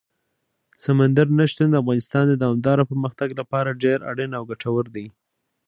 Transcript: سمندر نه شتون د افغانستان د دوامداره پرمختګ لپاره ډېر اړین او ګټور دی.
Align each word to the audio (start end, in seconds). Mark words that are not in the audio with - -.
سمندر 0.83 1.27
نه 1.37 1.45
شتون 1.51 1.67
د 1.71 1.77
افغانستان 1.83 2.23
د 2.27 2.33
دوامداره 2.43 2.83
پرمختګ 2.91 3.29
لپاره 3.39 3.77
ډېر 3.83 3.99
اړین 4.11 4.31
او 4.37 4.43
ګټور 4.51 4.85
دی. 4.95 5.07